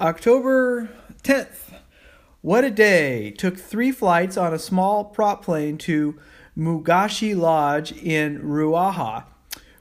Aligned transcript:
October 0.00 0.90
10th. 1.22 1.72
What 2.40 2.64
a 2.64 2.70
day! 2.70 3.30
Took 3.30 3.56
three 3.56 3.92
flights 3.92 4.36
on 4.36 4.52
a 4.52 4.58
small 4.58 5.04
prop 5.04 5.44
plane 5.44 5.78
to 5.78 6.18
Mwagusi 6.58 7.36
Lodge 7.36 7.92
in 7.92 8.42
Ruaha, 8.42 9.22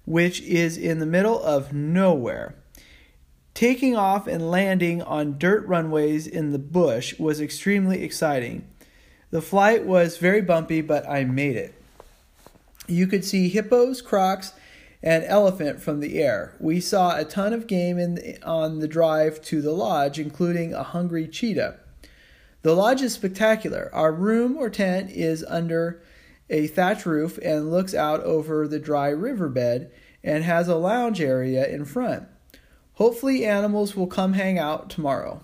which 0.05 0.39
is 0.41 0.77
in 0.77 0.99
the 0.99 1.07
middle 1.07 1.41
of 1.43 1.73
nowhere. 1.73 2.53
Taking 3.55 3.95
off 3.95 4.27
and 4.27 4.51
landing 4.51 5.01
on 5.01 5.39
dirt 5.39 5.65
runways 5.65 6.27
in 6.27 6.51
the 6.51 6.59
bush 6.59 7.17
was 7.17 7.41
extremely 7.41 8.03
exciting. 8.03 8.67
The 9.31 9.41
flight 9.41 9.83
was 9.83 10.17
very 10.17 10.41
bumpy, 10.41 10.81
but 10.81 11.09
I 11.09 11.23
made 11.23 11.55
it. 11.55 11.73
You 12.87 13.07
could 13.07 13.25
see 13.25 13.49
hippos, 13.49 14.03
crocs, 14.03 14.53
and 15.03 15.25
elephant 15.25 15.81
from 15.81 15.99
the 15.99 16.23
air. 16.23 16.55
We 16.59 16.79
saw 16.79 17.17
a 17.17 17.25
ton 17.25 17.51
of 17.51 17.67
game 17.67 17.99
in, 17.99 18.39
on 18.41 18.79
the 18.79 18.87
drive 18.87 19.41
to 19.43 19.61
the 19.61 19.73
lodge, 19.73 20.17
including 20.17 20.73
a 20.73 20.81
hungry 20.81 21.27
cheetah. 21.27 21.77
The 22.61 22.73
lodge 22.73 23.01
is 23.01 23.13
spectacular. 23.13 23.89
Our 23.93 24.13
room 24.13 24.55
or 24.55 24.69
tent 24.69 25.11
is 25.11 25.43
under 25.43 26.01
a 26.49 26.67
thatch 26.67 27.05
roof 27.05 27.37
and 27.43 27.69
looks 27.69 27.93
out 27.93 28.21
over 28.21 28.65
the 28.65 28.79
dry 28.79 29.09
riverbed 29.09 29.91
and 30.23 30.45
has 30.45 30.69
a 30.69 30.77
lounge 30.77 31.19
area 31.19 31.67
in 31.67 31.83
front. 31.83 32.23
Hopefully, 32.93 33.45
animals 33.45 33.95
will 33.97 34.07
come 34.07 34.33
hang 34.33 34.57
out 34.57 34.89
tomorrow. 34.89 35.41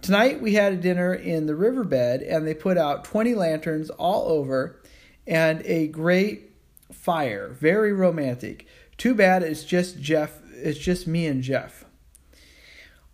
Tonight, 0.00 0.40
we 0.40 0.54
had 0.54 0.72
a 0.72 0.76
dinner 0.76 1.12
in 1.12 1.46
the 1.46 1.56
riverbed 1.56 2.22
and 2.22 2.46
they 2.46 2.54
put 2.54 2.78
out 2.78 3.04
20 3.04 3.34
lanterns 3.34 3.90
all 3.90 4.28
over 4.28 4.80
and 5.26 5.60
a 5.66 5.88
great 5.88 6.52
fire. 6.92 7.48
Very 7.48 7.92
romantic. 7.92 8.66
Too 8.98 9.14
bad 9.14 9.44
it's 9.44 9.64
just 9.64 10.00
Jeff, 10.00 10.40
it's 10.52 10.78
just 10.78 11.06
me 11.06 11.26
and 11.26 11.40
Jeff. 11.40 11.84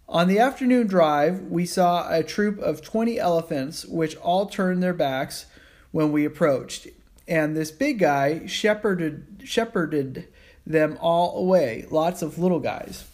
On 0.09 0.29
the 0.29 0.39
afternoon 0.39 0.87
drive, 0.87 1.43
we 1.43 1.67
saw 1.67 2.11
a 2.11 2.23
troop 2.23 2.59
of 2.59 2.83
20 2.83 3.19
elephants, 3.19 3.85
which 3.85 4.17
all 4.17 4.47
turned 4.47 4.83
their 4.83 4.95
backs 4.95 5.45
when 5.93 6.11
we 6.11 6.25
approached. 6.25 6.89
And 7.29 7.55
this 7.55 7.71
big 7.71 7.99
guy 7.99 8.47
shepherded, 8.47 9.43
shepherded 9.45 10.29
them 10.67 10.97
all 11.01 11.39
away, 11.39 11.85
lots 11.91 12.23
of 12.23 12.39
little 12.39 12.61
guys. 12.61 13.05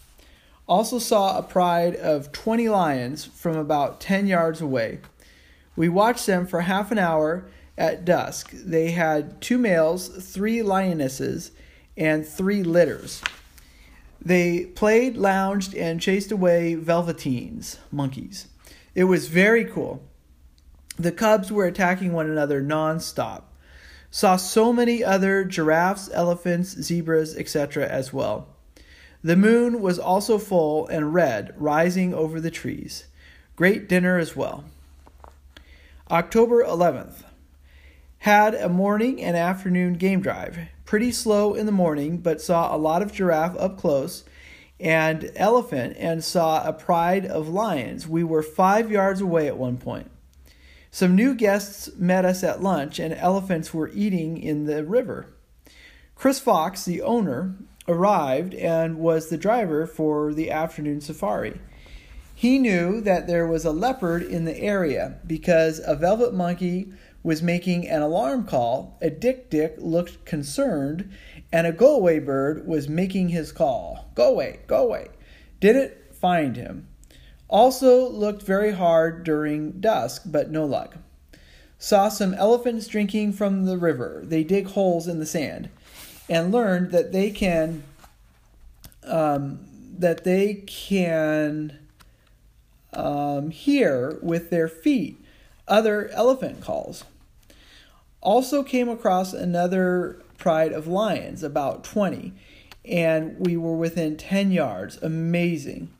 Also 0.67 0.97
saw 0.97 1.37
a 1.37 1.43
pride 1.43 1.97
of 1.97 2.31
20 2.31 2.69
lions 2.69 3.25
from 3.25 3.57
about 3.57 3.99
10 3.99 4.27
yards 4.27 4.61
away. 4.61 4.99
We 5.75 5.89
watched 5.89 6.25
them 6.25 6.47
for 6.47 6.61
half 6.61 6.91
an 6.91 6.99
hour 6.99 7.49
at 7.77 8.05
dusk. 8.05 8.51
They 8.51 8.91
had 8.91 9.41
two 9.41 9.57
males, 9.57 10.07
three 10.07 10.61
lionesses, 10.61 11.51
and 12.01 12.25
three 12.25 12.63
litters. 12.63 13.21
They 14.19 14.65
played, 14.65 15.17
lounged, 15.17 15.75
and 15.75 16.01
chased 16.01 16.31
away 16.31 16.75
velveteens, 16.75 17.77
monkeys. 17.91 18.47
It 18.95 19.03
was 19.03 19.27
very 19.27 19.65
cool. 19.65 20.01
The 20.97 21.11
cubs 21.11 21.51
were 21.51 21.67
attacking 21.67 22.11
one 22.11 22.27
another 22.27 22.59
nonstop. 22.59 23.43
Saw 24.09 24.35
so 24.35 24.73
many 24.73 25.03
other 25.03 25.45
giraffes, 25.45 26.09
elephants, 26.11 26.69
zebras, 26.69 27.37
etc. 27.37 27.87
as 27.87 28.11
well. 28.11 28.47
The 29.23 29.35
moon 29.35 29.79
was 29.79 29.99
also 29.99 30.39
full 30.39 30.87
and 30.87 31.13
red, 31.13 31.53
rising 31.55 32.15
over 32.15 32.41
the 32.41 32.49
trees. 32.49 33.05
Great 33.55 33.87
dinner 33.87 34.17
as 34.17 34.35
well. 34.35 34.63
October 36.09 36.63
11th. 36.63 37.25
Had 38.19 38.55
a 38.55 38.69
morning 38.69 39.21
and 39.21 39.37
afternoon 39.37 39.93
game 39.93 40.21
drive 40.21 40.57
pretty 40.91 41.09
slow 41.09 41.53
in 41.53 41.65
the 41.65 41.71
morning, 41.71 42.17
but 42.17 42.41
saw 42.41 42.75
a 42.75 42.77
lot 42.77 43.01
of 43.01 43.13
giraffe 43.13 43.55
up 43.57 43.77
close 43.77 44.25
and 44.77 45.31
elephant 45.37 45.95
and 45.97 46.21
saw 46.21 46.67
a 46.67 46.73
pride 46.73 47.25
of 47.25 47.47
lions. 47.47 48.09
We 48.09 48.25
were 48.25 48.43
five 48.43 48.91
yards 48.91 49.21
away 49.21 49.47
at 49.47 49.55
one 49.55 49.77
point. 49.77 50.11
Some 50.91 51.15
new 51.15 51.33
guests 51.33 51.91
met 51.95 52.25
us 52.25 52.43
at 52.43 52.61
lunch, 52.61 52.99
and 52.99 53.13
elephants 53.13 53.73
were 53.73 53.89
eating 53.93 54.37
in 54.37 54.65
the 54.65 54.83
river. 54.83 55.27
Chris 56.13 56.41
Fox, 56.41 56.83
the 56.83 57.01
owner, 57.01 57.55
arrived 57.87 58.53
and 58.53 58.97
was 58.97 59.29
the 59.29 59.37
driver 59.37 59.87
for 59.87 60.33
the 60.33 60.51
afternoon 60.51 60.99
safari. 60.99 61.61
He 62.35 62.59
knew 62.59 62.99
that 62.99 63.27
there 63.27 63.47
was 63.47 63.63
a 63.63 63.71
leopard 63.71 64.23
in 64.23 64.43
the 64.43 64.57
area 64.57 65.19
because 65.25 65.79
a 65.79 65.95
vervet 65.95 66.33
monkey 66.33 66.91
was 67.23 67.41
making 67.41 67.87
an 67.87 68.01
alarm 68.01 68.45
call, 68.45 68.97
a 69.01 69.09
dik-dik 69.09 69.75
looked 69.77 70.25
concerned, 70.25 71.11
and 71.51 71.67
a 71.67 71.71
go 71.71 71.95
away 71.95 72.19
bird 72.19 72.65
was 72.65 72.89
making 72.89 73.29
his 73.29 73.51
call. 73.51 74.09
Go 74.15 74.29
away, 74.29 74.59
go 74.67 74.85
away. 74.85 75.09
Didn't 75.59 75.93
find 76.15 76.55
him. 76.55 76.87
Also 77.47 78.09
looked 78.09 78.43
very 78.43 78.71
hard 78.71 79.23
during 79.23 79.79
dusk, 79.81 80.23
but 80.25 80.49
no 80.49 80.65
luck. 80.65 80.95
Saw 81.77 82.09
some 82.09 82.33
elephants 82.33 82.87
drinking 82.87 83.33
from 83.33 83.65
the 83.65 83.77
river. 83.77 84.21
They 84.23 84.43
dig 84.43 84.67
holes 84.67 85.07
in 85.07 85.19
the 85.19 85.25
sand, 85.25 85.69
and 86.29 86.51
learned 86.51 86.91
that 86.91 87.11
they 87.11 87.29
can 87.29 87.83
um, 89.03 89.65
that 89.97 90.23
they 90.23 90.63
can 90.67 91.77
um, 92.93 93.49
hear 93.49 94.17
with 94.21 94.49
their 94.49 94.67
feet 94.67 95.17
other 95.67 96.09
elephant 96.09 96.61
calls. 96.61 97.03
Also 98.21 98.63
came 98.63 98.87
across 98.87 99.33
another 99.33 100.21
pride 100.37 100.71
of 100.71 100.87
lions, 100.87 101.43
about 101.43 101.83
20, 101.83 102.33
and 102.85 103.35
we 103.39 103.57
were 103.57 103.75
within 103.75 104.17
10 104.17 104.51
yards. 104.51 104.97
Amazing. 105.01 105.91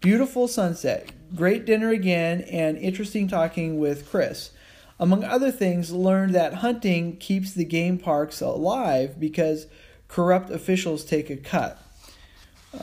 Beautiful 0.00 0.48
sunset. 0.48 1.10
Great 1.34 1.64
dinner 1.64 1.90
again, 1.90 2.42
and 2.42 2.76
interesting 2.78 3.28
talking 3.28 3.78
with 3.78 4.10
Chris. 4.10 4.50
Among 4.98 5.24
other 5.24 5.50
things, 5.50 5.90
learned 5.90 6.34
that 6.34 6.54
hunting 6.54 7.16
keeps 7.16 7.52
the 7.52 7.64
game 7.64 7.98
parks 7.98 8.40
alive 8.40 9.18
because 9.18 9.66
corrupt 10.08 10.50
officials 10.50 11.04
take 11.04 11.30
a 11.30 11.36
cut. 11.36 11.78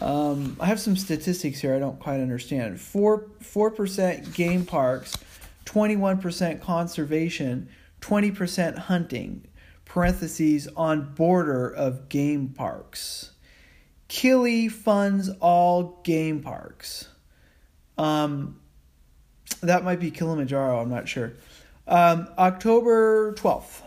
Um, 0.02 0.58
I 0.60 0.66
have 0.66 0.80
some 0.80 0.96
statistics 0.96 1.62
here 1.62 1.76
I 1.76 1.80
don't 1.80 2.00
quite 2.00 2.20
understand. 2.20 2.80
4, 2.80 3.26
4% 3.42 4.34
game 4.34 4.66
parks, 4.66 5.16
21% 5.66 6.62
conservation, 6.62 7.70
20% 8.02 8.78
hunting, 8.78 9.46
parentheses, 9.86 10.68
on 10.76 11.14
border 11.14 11.68
of 11.68 12.10
game 12.10 12.50
parks. 12.50 13.32
Killy 14.08 14.70
funds 14.70 15.30
all 15.40 16.02
game 16.04 16.42
parks. 16.42 17.08
Um, 17.98 18.60
that 19.62 19.84
might 19.84 20.00
be 20.00 20.12
Kilimanjaro, 20.12 20.80
I'm 20.80 20.90
not 20.90 21.08
sure. 21.08 21.34
Um, 21.88 22.28
October 22.38 23.34
12th. 23.34 23.82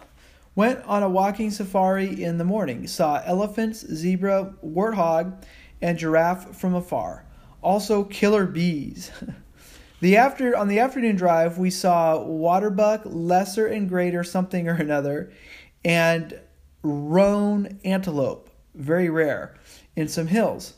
Went 0.55 0.85
on 0.85 1.03
a 1.03 1.09
walking 1.09 1.51
safari 1.51 2.23
in 2.23 2.37
the 2.37 2.45
morning. 2.45 2.87
Saw 2.87 3.23
elephants, 3.25 3.81
zebra, 3.81 4.53
warthog, 4.63 5.43
and 5.81 5.99
giraffe 5.99 6.55
from 6.57 6.75
afar. 6.75 7.25
Also, 7.63 8.05
killer 8.05 8.45
bees. 8.45 9.11
The 10.03 10.17
after 10.17 10.57
on 10.57 10.67
the 10.67 10.81
afternoon 10.81 11.15
drive, 11.15 11.59
we 11.59 11.71
saw 11.71 12.21
waterbuck, 12.21 13.03
lesser 13.05 13.69
and 13.69 13.89
greater 13.89 14.25
something 14.25 14.67
or 14.67 14.75
another, 14.75 15.31
and 15.85 16.41
roan 16.83 17.79
antelope, 17.85 18.51
very 18.75 19.09
rare, 19.09 19.55
in 19.95 20.09
some 20.09 20.27
hills. 20.27 20.75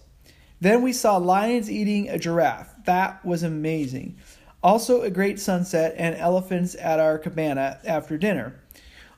Then 0.60 0.82
we 0.82 0.92
saw 0.92 1.16
lions 1.16 1.70
eating 1.70 2.10
a 2.10 2.18
giraffe. 2.18 2.74
That 2.84 3.24
was 3.24 3.42
amazing. 3.42 4.18
Also, 4.62 5.00
a 5.00 5.08
great 5.08 5.40
sunset 5.40 5.94
and 5.96 6.14
elephants 6.16 6.74
at 6.74 7.00
our 7.00 7.16
cabana 7.16 7.80
after 7.86 8.18
dinner. 8.18 8.60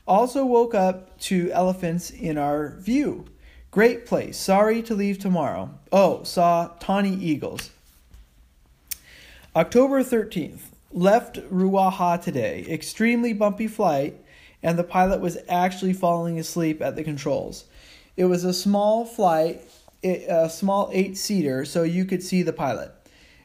Also, 0.06 0.44
woke 0.46 0.72
up 0.72 1.18
to 1.22 1.50
elephants 1.50 2.10
in 2.10 2.38
our 2.38 2.76
view. 2.78 3.24
Great 3.72 4.06
place. 4.06 4.38
Sorry 4.38 4.82
to 4.82 4.94
leave 4.94 5.18
tomorrow. 5.18 5.76
Oh, 5.90 6.22
saw 6.22 6.68
tawny 6.78 7.16
eagles. 7.16 7.72
October 9.56 10.04
13th. 10.04 10.72
Left 10.92 11.36
Ruaha 11.50 12.22
today. 12.22 12.66
Extremely 12.68 13.32
bumpy 13.32 13.66
flight, 13.66 14.22
and 14.62 14.78
the 14.78 14.84
pilot 14.84 15.22
was 15.22 15.38
actually 15.48 15.94
falling 15.94 16.38
asleep 16.38 16.82
at 16.82 16.94
the 16.94 17.02
controls. 17.02 17.64
It 18.18 18.26
was 18.26 18.44
a 18.44 18.52
small 18.52 19.06
flight, 19.06 19.62
a 20.04 20.50
small 20.50 20.90
eight 20.92 21.16
seater, 21.16 21.64
so 21.64 21.84
you 21.84 22.04
could 22.04 22.22
see 22.22 22.42
the 22.42 22.52
pilot. 22.52 22.92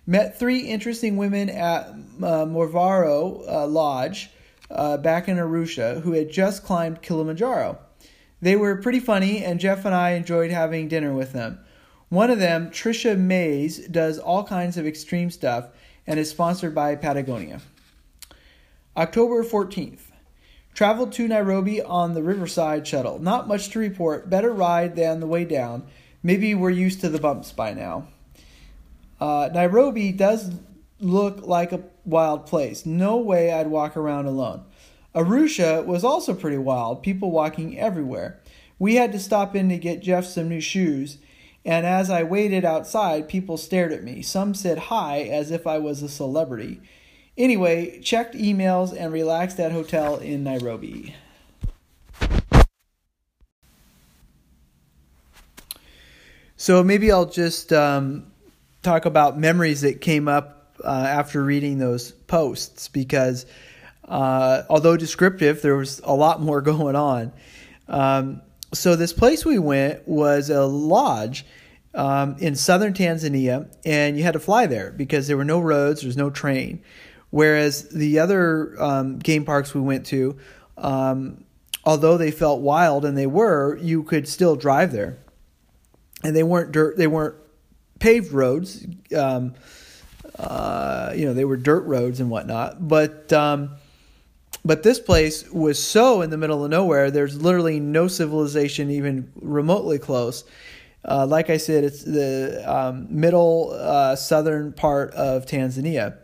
Met 0.05 0.37
three 0.37 0.59
interesting 0.59 1.15
women 1.15 1.49
at 1.49 1.87
uh, 1.87 2.45
Moivaro 2.45 3.47
uh, 3.47 3.65
Lodge 3.67 4.31
uh, 4.69 4.97
back 4.97 5.29
in 5.29 5.37
Arusha 5.37 6.01
who 6.01 6.11
had 6.11 6.29
just 6.29 6.65
climbed 6.65 7.01
Kilimanjaro. 7.01 7.79
They 8.41 8.57
were 8.57 8.75
pretty 8.75 8.99
funny, 8.99 9.45
and 9.45 9.61
Jeff 9.61 9.85
and 9.85 9.95
I 9.95 10.11
enjoyed 10.11 10.51
having 10.51 10.89
dinner 10.89 11.13
with 11.13 11.31
them. 11.31 11.59
One 12.09 12.29
of 12.29 12.39
them, 12.39 12.69
Trisha 12.69 13.17
Mays, 13.17 13.87
does 13.87 14.19
all 14.19 14.43
kinds 14.43 14.75
of 14.75 14.85
extreme 14.85 15.31
stuff 15.31 15.69
and 16.11 16.19
is 16.19 16.29
sponsored 16.29 16.75
by 16.75 16.93
Patagonia. 16.93 17.61
October 18.97 19.45
14th. 19.45 20.11
Traveled 20.73 21.13
to 21.13 21.25
Nairobi 21.25 21.81
on 21.81 22.13
the 22.13 22.21
Riverside 22.21 22.85
shuttle. 22.85 23.17
Not 23.17 23.47
much 23.47 23.69
to 23.69 23.79
report. 23.79 24.29
Better 24.29 24.51
ride 24.51 24.97
than 24.97 25.21
the 25.21 25.25
way 25.25 25.45
down. 25.45 25.83
Maybe 26.21 26.53
we're 26.53 26.69
used 26.69 26.99
to 26.99 27.07
the 27.07 27.17
bumps 27.17 27.53
by 27.53 27.73
now. 27.73 28.09
Uh, 29.21 29.51
Nairobi 29.53 30.11
does 30.11 30.51
look 30.99 31.47
like 31.47 31.71
a 31.71 31.83
wild 32.03 32.45
place. 32.45 32.85
No 32.85 33.15
way 33.15 33.49
I'd 33.49 33.67
walk 33.67 33.95
around 33.95 34.25
alone. 34.25 34.65
Arusha 35.15 35.85
was 35.85 36.03
also 36.03 36.33
pretty 36.33 36.57
wild, 36.57 37.03
people 37.03 37.31
walking 37.31 37.79
everywhere. 37.79 38.41
We 38.79 38.95
had 38.95 39.13
to 39.13 39.19
stop 39.19 39.55
in 39.55 39.69
to 39.69 39.77
get 39.77 40.01
Jeff 40.01 40.25
some 40.25 40.49
new 40.49 40.59
shoes, 40.59 41.19
and 41.63 41.85
as 41.85 42.09
I 42.09 42.23
waited 42.23 42.65
outside, 42.65 43.29
people 43.29 43.57
stared 43.57 43.91
at 43.91 44.03
me. 44.03 44.21
Some 44.21 44.53
said 44.53 44.77
hi 44.77 45.21
as 45.21 45.51
if 45.51 45.67
I 45.67 45.77
was 45.77 46.01
a 46.01 46.09
celebrity. 46.09 46.81
Anyway, 47.37 47.99
checked 48.01 48.35
emails 48.35 48.95
and 48.97 49.13
relaxed 49.13 49.59
at 49.59 49.71
hotel 49.71 50.17
in 50.17 50.43
Nairobi. 50.43 51.15
So 56.57 56.83
maybe 56.83 57.11
I'll 57.11 57.25
just 57.25 57.73
um, 57.73 58.31
talk 58.83 59.05
about 59.05 59.39
memories 59.39 59.81
that 59.81 60.01
came 60.01 60.27
up 60.27 60.75
uh, 60.83 60.87
after 60.87 61.43
reading 61.43 61.77
those 61.77 62.11
posts 62.11 62.87
because 62.87 63.45
uh, 64.07 64.63
although 64.69 64.97
descriptive, 64.97 65.61
there 65.61 65.75
was 65.75 66.01
a 66.03 66.13
lot 66.13 66.41
more 66.41 66.61
going 66.61 66.95
on. 66.95 67.31
Um, 67.87 68.41
so 68.73 68.95
this 68.95 69.13
place 69.13 69.45
we 69.45 69.59
went 69.59 70.07
was 70.07 70.49
a 70.49 70.65
lodge 70.65 71.45
um, 71.93 72.37
in 72.39 72.55
southern 72.55 72.93
Tanzania, 72.93 73.73
and 73.85 74.17
you 74.17 74.23
had 74.23 74.33
to 74.33 74.39
fly 74.39 74.65
there 74.65 74.91
because 74.91 75.27
there 75.27 75.37
were 75.37 75.45
no 75.45 75.59
roads, 75.59 76.01
there's 76.01 76.17
no 76.17 76.29
train. 76.29 76.81
Whereas 77.29 77.89
the 77.89 78.19
other 78.19 78.81
um, 78.81 79.19
game 79.19 79.45
parks 79.45 79.73
we 79.73 79.81
went 79.81 80.05
to, 80.07 80.37
um, 80.77 81.43
although 81.83 82.17
they 82.17 82.31
felt 82.31 82.61
wild 82.61 83.05
and 83.05 83.17
they 83.17 83.27
were, 83.27 83.77
you 83.77 84.03
could 84.03 84.27
still 84.27 84.55
drive 84.55 84.91
there, 84.91 85.17
and 86.23 86.35
they 86.35 86.43
weren't 86.43 86.71
dirt, 86.71 86.97
they 86.97 87.07
weren't 87.07 87.35
paved 87.99 88.31
roads. 88.31 88.85
Um, 89.15 89.53
uh, 90.39 91.13
you 91.15 91.25
know, 91.25 91.33
they 91.33 91.45
were 91.45 91.57
dirt 91.57 91.81
roads 91.81 92.19
and 92.19 92.29
whatnot, 92.29 92.87
but 92.87 93.31
um, 93.33 93.71
but 94.63 94.83
this 94.83 94.99
place 94.99 95.49
was 95.49 95.83
so 95.83 96.21
in 96.21 96.29
the 96.29 96.37
middle 96.37 96.63
of 96.63 96.69
nowhere, 96.69 97.09
there's 97.09 97.41
literally 97.41 97.79
no 97.79 98.07
civilization 98.07 98.91
even 98.91 99.31
remotely 99.35 99.97
close. 99.97 100.43
Uh, 101.03 101.25
like 101.25 101.49
I 101.49 101.57
said, 101.57 101.83
it's 101.83 102.03
the 102.03 102.63
um, 102.65 103.07
middle 103.09 103.71
uh, 103.73 104.15
southern 104.15 104.73
part 104.73 105.13
of 105.13 105.45
Tanzania. 105.45 106.17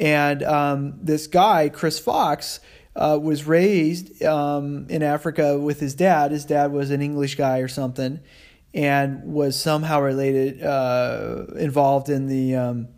And 0.00 0.42
um, 0.42 0.98
this 1.02 1.26
guy, 1.26 1.68
Chris 1.68 1.98
Fox, 1.98 2.60
uh, 2.94 3.18
was 3.20 3.46
raised 3.46 4.22
um, 4.22 4.86
in 4.88 5.02
Africa 5.02 5.58
with 5.58 5.80
his 5.80 5.94
dad. 5.94 6.32
His 6.32 6.46
dad 6.46 6.72
was 6.72 6.90
an 6.90 7.02
English 7.02 7.34
guy 7.34 7.58
or 7.58 7.68
something 7.68 8.20
and 8.72 9.24
was 9.24 9.60
somehow 9.60 10.00
related, 10.00 10.62
uh, 10.62 11.46
involved 11.56 12.08
in 12.08 12.26
the 12.26 12.56
um, 12.56 12.88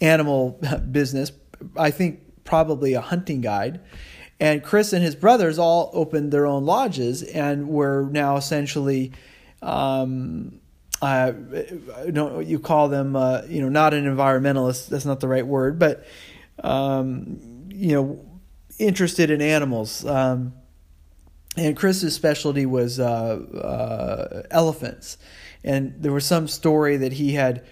animal 0.00 0.60
business. 0.90 1.32
I 1.76 1.90
think 1.90 2.44
probably 2.44 2.94
a 2.94 3.00
hunting 3.00 3.40
guide. 3.40 3.80
And 4.40 4.62
Chris 4.62 4.92
and 4.92 5.02
his 5.02 5.16
brothers 5.16 5.58
all 5.58 5.90
opened 5.92 6.32
their 6.32 6.46
own 6.46 6.64
lodges 6.64 7.22
and 7.22 7.68
were 7.68 8.08
now 8.10 8.36
essentially, 8.36 9.12
um, 9.62 10.60
uh, 11.02 11.32
don't 12.12 12.46
you 12.46 12.58
call 12.58 12.88
them, 12.88 13.16
uh, 13.16 13.42
you 13.48 13.60
know, 13.60 13.68
not 13.68 13.94
an 13.94 14.04
environmentalist. 14.04 14.88
That's 14.88 15.04
not 15.04 15.20
the 15.20 15.28
right 15.28 15.46
word, 15.46 15.78
but 15.78 16.04
um, 16.62 17.68
you 17.68 17.94
know, 17.94 18.24
interested 18.78 19.30
in 19.30 19.40
animals. 19.40 20.04
Um, 20.04 20.54
and 21.56 21.76
Chris's 21.76 22.14
specialty 22.14 22.66
was 22.66 23.00
uh, 23.00 23.04
uh 23.04 24.42
elephants, 24.50 25.18
and 25.64 25.94
there 25.98 26.12
was 26.12 26.24
some 26.24 26.46
story 26.46 26.96
that 26.98 27.14
he 27.14 27.32
had 27.32 27.64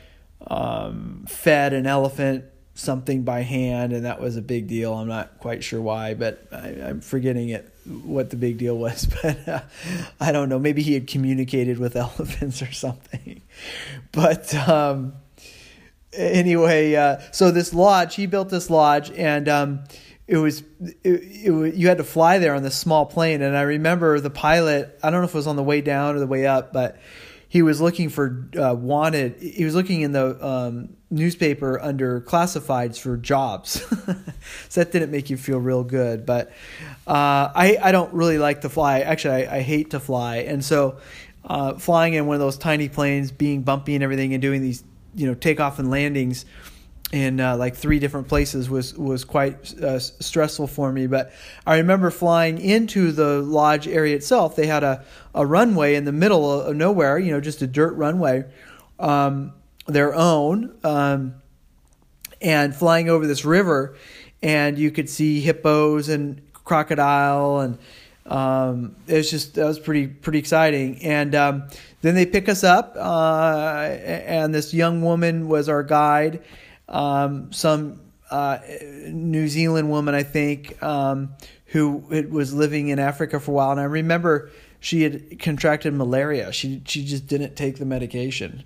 um, 0.49 1.25
fed 1.29 1.73
an 1.73 1.87
elephant 1.87 2.45
something 2.77 3.23
by 3.23 3.41
hand, 3.41 3.93
and 3.93 4.05
that 4.05 4.21
was 4.21 4.37
a 4.37 4.43
big 4.43 4.69
deal. 4.69 4.95
I'm 4.95 5.09
not 5.09 5.39
quite 5.39 5.65
sure 5.65 5.81
why, 5.81 6.15
but 6.15 6.47
I, 6.53 6.69
am 6.69 7.01
forgetting 7.01 7.49
it 7.49 7.73
what 7.85 8.31
the 8.31 8.37
big 8.37 8.59
deal 8.59 8.77
was. 8.77 9.07
But 9.23 9.49
uh, 9.49 9.61
I 10.21 10.31
don't 10.31 10.49
know. 10.49 10.59
Maybe 10.59 10.83
he 10.83 10.95
had 10.95 11.07
communicated 11.07 11.79
with 11.79 11.97
elephants 11.97 12.63
or 12.63 12.71
something. 12.73 13.41
But 14.13 14.55
um, 14.55 15.15
anyway, 16.13 16.95
uh, 16.95 17.19
so 17.33 17.51
this 17.51 17.73
lodge, 17.75 18.15
he 18.15 18.27
built 18.27 18.51
this 18.51 18.71
lodge, 18.71 19.11
and 19.11 19.49
um, 19.49 19.85
it 20.27 20.37
was 20.37 20.63
it, 20.81 20.99
it, 21.03 21.75
you 21.75 21.89
had 21.89 21.99
to 21.99 22.05
fly 22.05 22.39
there 22.39 22.55
on 22.55 22.63
this 22.63 22.77
small 22.77 23.07
plane. 23.07 23.43
And 23.43 23.57
I 23.57 23.63
remember 23.63 24.21
the 24.21 24.31
pilot. 24.31 24.99
I 25.03 25.11
don't 25.11 25.21
know 25.21 25.27
if 25.27 25.35
it 25.35 25.39
was 25.39 25.47
on 25.47 25.57
the 25.57 25.63
way 25.63 25.81
down 25.81 26.15
or 26.15 26.19
the 26.19 26.27
way 26.27 26.47
up, 26.47 26.73
but 26.73 26.99
he 27.49 27.63
was 27.63 27.81
looking 27.81 28.09
for 28.09 28.49
uh, 28.59 28.75
wanted. 28.75 29.41
He 29.41 29.65
was 29.65 29.75
looking 29.75 30.01
in 30.01 30.13
the 30.13 30.45
um, 30.45 30.97
newspaper 31.11 31.81
under 31.81 32.21
classifieds 32.21 32.99
for 32.99 33.17
jobs. 33.17 33.81
so 34.69 34.81
that 34.81 34.93
didn't 34.93 35.11
make 35.11 35.31
you 35.31 35.37
feel 35.37 35.59
real 35.59 35.85
good. 35.85 36.27
But 36.27 36.49
uh, 37.07 37.51
I 37.55 37.79
I 37.81 37.93
don't 37.93 38.13
really 38.13 38.39
like 38.39 38.63
to 38.63 38.69
fly. 38.69 39.01
Actually, 39.01 39.47
I, 39.47 39.57
I 39.57 39.61
hate 39.61 39.91
to 39.91 40.01
fly, 40.01 40.39
and 40.39 40.65
so 40.65 40.99
uh, 41.45 41.75
flying 41.75 42.15
in 42.15 42.27
one 42.27 42.35
of 42.35 42.41
those 42.41 42.59
tiny 42.59 42.89
planes, 42.89 43.31
being 43.31 43.63
bumpy 43.63 43.95
and 43.95 44.03
everything, 44.03 44.35
and 44.35 44.43
doing 44.43 44.61
these 44.61 44.83
you 45.15 45.27
know 45.27 45.35
takeoff 45.35 45.79
and 45.79 45.91
landings 45.91 46.45
in 47.13 47.41
uh, 47.41 47.57
like 47.57 47.77
three 47.77 47.99
different 47.99 48.29
places 48.29 48.69
was 48.69 48.95
was 48.95 49.25
quite 49.25 49.73
uh, 49.81 49.99
stressful 49.99 50.67
for 50.67 50.91
me. 50.91 51.07
But 51.07 51.33
I 51.67 51.79
remember 51.79 52.11
flying 52.11 52.59
into 52.59 53.13
the 53.13 53.41
lodge 53.43 53.87
area 53.87 54.17
itself. 54.17 54.57
They 54.57 54.67
had 54.67 54.83
a, 54.83 55.05
a 55.35 55.47
runway 55.47 55.95
in 55.95 56.05
the 56.05 56.13
middle 56.13 56.63
of 56.63 56.75
nowhere, 56.75 57.19
you 57.19 57.31
know, 57.31 57.41
just 57.41 57.63
a 57.63 57.67
dirt 57.67 57.95
runway, 57.95 58.45
um, 58.99 59.53
their 59.87 60.15
own, 60.15 60.77
um, 60.83 61.35
and 62.43 62.75
flying 62.75 63.09
over 63.09 63.27
this 63.27 63.45
river, 63.45 63.97
and 64.43 64.77
you 64.77 64.91
could 64.91 65.09
see 65.09 65.41
hippos 65.41 66.09
and 66.09 66.43
crocodile 66.53 67.61
and. 67.61 67.79
Um, 68.29 68.97
it 69.07 69.19
was 69.19 69.31
just 69.31 69.55
that 69.55 69.67
was 69.67 69.79
pretty 69.79 70.09
pretty 70.09 70.41
exciting, 70.41 71.01
and 71.03 71.33
um, 71.37 71.69
then 72.03 72.17
they 72.17 72.27
pick 72.27 72.49
us 72.49 72.65
up, 72.65 72.97
uh, 72.97 73.83
and 73.85 74.53
this 74.53 74.75
young 74.75 75.01
woman 75.01 75.47
was 75.47 75.69
our 75.69 75.85
guide, 75.85 76.43
um, 76.89 77.53
some 77.53 78.01
uh, 78.31 78.59
New 79.09 79.49
Zealand 79.49 79.91
woman, 79.91 80.15
I 80.15 80.23
think, 80.23 80.83
um, 80.83 81.35
who 81.67 81.97
was 82.31 82.55
living 82.55 82.89
in 82.89 82.99
Africa 82.99 83.41
for 83.41 83.51
a 83.53 83.55
while, 83.55 83.71
and 83.73 83.81
I 83.81 83.85
remember 83.85 84.51
she 84.81 85.03
had 85.03 85.41
contracted 85.41 85.95
malaria. 85.95 86.53
She 86.53 86.83
she 86.87 87.05
just 87.05 87.27
didn't 87.27 87.57
take 87.57 87.79
the 87.79 87.85
medication. 87.85 88.65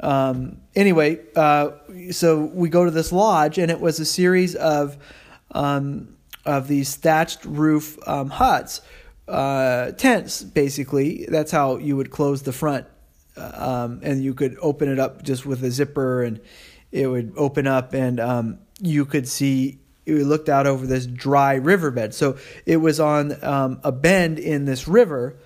Um, 0.00 0.58
anyway, 0.74 1.20
uh, 1.34 1.70
so 2.10 2.44
we 2.44 2.68
go 2.68 2.84
to 2.84 2.90
this 2.90 3.12
lodge, 3.12 3.58
and 3.58 3.70
it 3.70 3.80
was 3.80 3.98
a 3.98 4.04
series 4.04 4.54
of 4.54 4.96
um, 5.52 6.16
of 6.44 6.68
these 6.68 6.94
thatched 6.96 7.44
roof 7.44 7.98
um, 8.06 8.30
huts, 8.30 8.80
uh, 9.28 9.92
tents. 9.92 10.42
Basically, 10.42 11.26
that's 11.28 11.50
how 11.50 11.78
you 11.78 11.96
would 11.96 12.10
close 12.10 12.42
the 12.42 12.52
front, 12.52 12.86
uh, 13.36 13.52
um, 13.54 14.00
and 14.02 14.22
you 14.22 14.34
could 14.34 14.56
open 14.60 14.88
it 14.88 14.98
up 14.98 15.22
just 15.22 15.46
with 15.46 15.64
a 15.64 15.70
zipper 15.70 16.22
and 16.22 16.40
it 16.92 17.06
would 17.06 17.32
open 17.36 17.66
up 17.66 17.94
and 17.94 18.20
um, 18.20 18.58
you 18.80 19.04
could 19.04 19.28
see 19.28 19.78
we 20.06 20.22
looked 20.22 20.48
out 20.48 20.66
over 20.66 20.86
this 20.86 21.06
dry 21.06 21.54
riverbed. 21.54 22.14
So 22.14 22.36
it 22.64 22.76
was 22.76 23.00
on 23.00 23.42
um, 23.44 23.80
a 23.82 23.92
bend 23.92 24.38
in 24.38 24.64
this 24.64 24.86
river, 24.86 25.36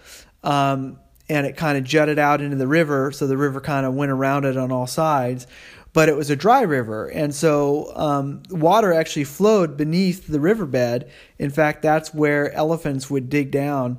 um, 0.44 0.98
and 1.28 1.46
it 1.46 1.56
kind 1.56 1.78
of 1.78 1.84
jutted 1.84 2.18
out 2.18 2.40
into 2.40 2.56
the 2.56 2.66
river. 2.66 3.12
So 3.12 3.26
the 3.26 3.36
river 3.36 3.60
kind 3.60 3.86
of 3.86 3.94
went 3.94 4.10
around 4.10 4.44
it 4.44 4.56
on 4.56 4.70
all 4.70 4.86
sides, 4.86 5.46
but 5.92 6.08
it 6.08 6.16
was 6.16 6.30
a 6.30 6.36
dry 6.36 6.62
river, 6.62 7.08
and 7.08 7.34
so 7.34 7.92
um, 7.96 8.42
water 8.50 8.92
actually 8.92 9.24
flowed 9.24 9.76
beneath 9.76 10.26
the 10.26 10.40
riverbed. 10.40 11.10
In 11.38 11.50
fact, 11.50 11.82
that's 11.82 12.14
where 12.14 12.52
elephants 12.52 13.10
would 13.10 13.28
dig 13.28 13.50
down 13.50 13.98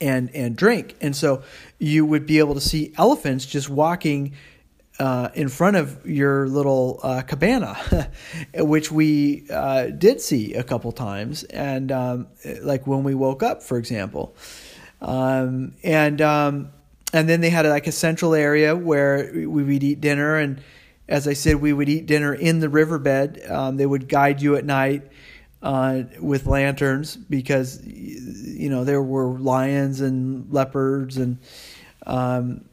and 0.00 0.30
and 0.34 0.56
drink, 0.56 0.96
and 1.00 1.16
so 1.16 1.42
you 1.78 2.04
would 2.04 2.26
be 2.26 2.38
able 2.38 2.54
to 2.54 2.60
see 2.60 2.92
elephants 2.96 3.46
just 3.46 3.68
walking 3.68 4.34
uh, 5.00 5.30
in 5.32 5.48
front 5.48 5.76
of 5.76 6.06
your 6.06 6.46
little 6.46 7.00
uh, 7.02 7.22
cabana, 7.22 8.10
which 8.54 8.92
we 8.92 9.46
uh, 9.50 9.86
did 9.86 10.20
see 10.20 10.52
a 10.52 10.62
couple 10.62 10.92
times, 10.92 11.42
and 11.44 11.90
um, 11.90 12.26
like 12.60 12.86
when 12.86 13.02
we 13.02 13.14
woke 13.14 13.42
up, 13.42 13.62
for 13.62 13.78
example, 13.78 14.36
um, 15.00 15.74
and 15.82 16.20
um, 16.20 16.70
and 17.14 17.26
then 17.30 17.40
they 17.40 17.48
had 17.48 17.64
like 17.64 17.86
a 17.86 17.92
central 17.92 18.34
area 18.34 18.76
where 18.76 19.30
we 19.32 19.46
would 19.46 19.82
eat 19.82 20.02
dinner, 20.02 20.36
and 20.36 20.62
as 21.08 21.26
I 21.26 21.32
said, 21.32 21.56
we 21.56 21.72
would 21.72 21.88
eat 21.88 22.04
dinner 22.04 22.34
in 22.34 22.60
the 22.60 22.68
riverbed. 22.68 23.42
Um, 23.48 23.78
they 23.78 23.86
would 23.86 24.06
guide 24.06 24.42
you 24.42 24.56
at 24.56 24.64
night. 24.66 25.10
Uh, 25.62 26.04
with 26.18 26.46
lanterns 26.46 27.16
because 27.16 27.86
you 27.86 28.70
know 28.70 28.82
there 28.82 29.02
were 29.02 29.38
lions 29.38 30.00
and 30.00 30.50
leopards 30.50 31.18
and 31.18 31.36
um, 32.06 32.64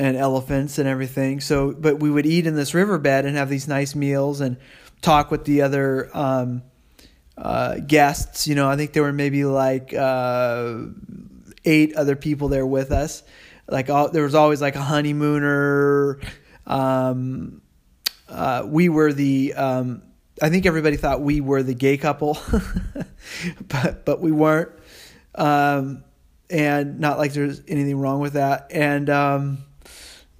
and 0.00 0.16
elephants 0.16 0.78
and 0.78 0.88
everything. 0.88 1.40
So, 1.40 1.72
but 1.72 2.00
we 2.00 2.10
would 2.10 2.24
eat 2.24 2.46
in 2.46 2.56
this 2.56 2.72
riverbed 2.72 3.26
and 3.26 3.36
have 3.36 3.50
these 3.50 3.68
nice 3.68 3.94
meals 3.94 4.40
and 4.40 4.56
talk 5.02 5.30
with 5.30 5.44
the 5.44 5.60
other 5.60 6.08
um, 6.16 6.62
uh, 7.36 7.76
guests. 7.80 8.48
You 8.48 8.54
know, 8.54 8.66
I 8.66 8.76
think 8.76 8.94
there 8.94 9.02
were 9.02 9.12
maybe 9.12 9.44
like 9.44 9.92
uh, 9.92 10.78
eight 11.66 11.94
other 11.96 12.16
people 12.16 12.48
there 12.48 12.64
with 12.64 12.92
us. 12.92 13.22
Like 13.68 13.90
all, 13.90 14.08
there 14.08 14.22
was 14.22 14.34
always 14.34 14.62
like 14.62 14.74
a 14.74 14.80
honeymooner, 14.80 16.18
um, 16.66 17.60
uh, 18.26 18.62
we 18.66 18.88
were 18.88 19.12
the 19.12 19.52
um, 19.52 20.02
I 20.40 20.48
think 20.48 20.64
everybody 20.64 20.96
thought 20.96 21.20
we 21.20 21.42
were 21.42 21.62
the 21.62 21.74
gay 21.74 21.98
couple, 21.98 22.38
but 23.68 24.06
but 24.06 24.20
we 24.20 24.32
weren't, 24.32 24.70
um, 25.34 26.04
and 26.48 27.00
not 27.00 27.18
like 27.18 27.34
there's 27.34 27.60
anything 27.68 27.98
wrong 27.98 28.20
with 28.20 28.32
that, 28.32 28.68
and 28.70 29.10
um, 29.10 29.58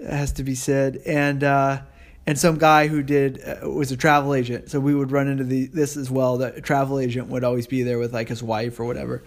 has 0.04 0.32
to 0.32 0.44
be 0.44 0.54
said, 0.54 1.02
and 1.06 1.42
uh, 1.44 1.82
and 2.26 2.38
some 2.38 2.58
guy 2.58 2.86
who 2.86 3.02
did 3.02 3.40
uh, 3.42 3.68
was 3.68 3.92
a 3.92 3.96
travel 3.96 4.34
agent, 4.34 4.70
so 4.70 4.80
we 4.80 4.94
would 4.94 5.10
run 5.10 5.28
into 5.28 5.44
the 5.44 5.66
this 5.66 5.96
as 5.96 6.10
well. 6.10 6.38
That 6.38 6.56
a 6.56 6.60
travel 6.60 6.98
agent 6.98 7.28
would 7.28 7.44
always 7.44 7.66
be 7.66 7.82
there 7.82 7.98
with 7.98 8.12
like 8.12 8.28
his 8.28 8.42
wife 8.42 8.78
or 8.80 8.84
whatever, 8.84 9.22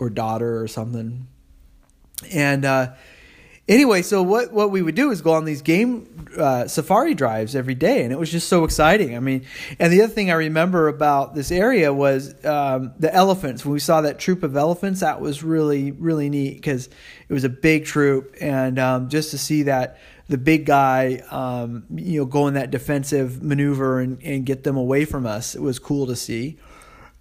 or 0.00 0.10
daughter 0.10 0.60
or 0.60 0.68
something, 0.68 1.26
and. 2.32 2.64
Uh, 2.64 2.94
anyway, 3.68 4.02
so 4.02 4.22
what 4.22 4.52
what 4.52 4.70
we 4.70 4.82
would 4.82 4.94
do 4.94 5.10
is 5.10 5.20
go 5.20 5.32
on 5.34 5.44
these 5.44 5.62
game 5.62 6.17
uh, 6.36 6.66
safari 6.66 7.14
drives 7.14 7.54
every 7.54 7.74
day, 7.74 8.02
and 8.02 8.12
it 8.12 8.18
was 8.18 8.30
just 8.30 8.48
so 8.48 8.64
exciting. 8.64 9.16
I 9.16 9.20
mean, 9.20 9.44
and 9.78 9.92
the 9.92 10.02
other 10.02 10.12
thing 10.12 10.30
I 10.30 10.34
remember 10.34 10.88
about 10.88 11.34
this 11.34 11.50
area 11.50 11.92
was 11.92 12.44
um, 12.44 12.92
the 12.98 13.12
elephants. 13.14 13.64
When 13.64 13.72
we 13.72 13.80
saw 13.80 14.00
that 14.02 14.18
troop 14.18 14.42
of 14.42 14.56
elephants, 14.56 15.00
that 15.00 15.20
was 15.20 15.42
really 15.42 15.92
really 15.92 16.28
neat 16.28 16.54
because 16.54 16.88
it 17.28 17.32
was 17.32 17.44
a 17.44 17.48
big 17.48 17.84
troop, 17.84 18.34
and 18.40 18.78
um, 18.78 19.08
just 19.08 19.30
to 19.30 19.38
see 19.38 19.64
that 19.64 19.98
the 20.28 20.38
big 20.38 20.66
guy, 20.66 21.22
um, 21.30 21.84
you 21.94 22.20
know, 22.20 22.26
go 22.26 22.48
in 22.48 22.54
that 22.54 22.70
defensive 22.70 23.42
maneuver 23.42 24.00
and, 24.00 24.22
and 24.22 24.44
get 24.44 24.62
them 24.62 24.76
away 24.76 25.04
from 25.06 25.26
us, 25.26 25.54
it 25.54 25.62
was 25.62 25.78
cool 25.78 26.06
to 26.06 26.16
see. 26.16 26.58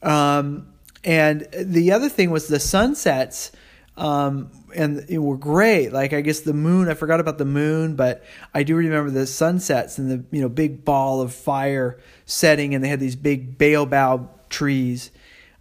Um, 0.03 0.67
and 1.03 1.47
the 1.53 1.93
other 1.93 2.09
thing 2.09 2.31
was 2.31 2.47
the 2.47 2.59
sunsets 2.59 3.51
um, 3.95 4.51
and 4.75 5.05
it 5.09 5.19
were 5.19 5.37
great. 5.37 5.91
Like 5.93 6.13
I 6.13 6.21
guess 6.21 6.41
the 6.41 6.53
moon, 6.53 6.89
I 6.89 6.93
forgot 6.93 7.19
about 7.19 7.37
the 7.37 7.45
moon, 7.45 7.95
but 7.95 8.23
I 8.53 8.63
do 8.63 8.75
remember 8.75 9.11
the 9.11 9.27
sunsets 9.27 9.97
and 9.97 10.09
the 10.09 10.35
you 10.35 10.41
know 10.41 10.49
big 10.49 10.83
ball 10.83 11.21
of 11.21 11.33
fire 11.33 11.99
setting, 12.25 12.75
and 12.75 12.83
they 12.83 12.89
had 12.89 12.99
these 12.99 13.15
big 13.15 13.57
baobab 13.57 14.49
trees, 14.49 15.11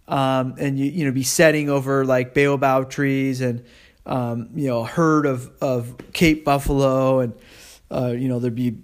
um, 0.07 0.55
and 0.57 0.77
you 0.77 0.85
you 0.85 1.05
know 1.05 1.11
be 1.11 1.23
setting 1.23 1.69
over 1.69 2.05
like 2.05 2.33
baobab 2.33 2.89
trees 2.89 3.41
and 3.41 3.63
um, 4.05 4.49
you 4.55 4.67
know 4.67 4.81
a 4.81 4.85
herd 4.85 5.25
of 5.25 5.51
of 5.61 5.95
Cape 6.13 6.45
buffalo, 6.45 7.19
and 7.19 7.33
uh, 7.91 8.13
you 8.17 8.27
know 8.27 8.39
there'd 8.39 8.55
be 8.55 8.77